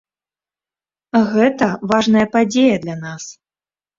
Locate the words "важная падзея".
1.91-2.79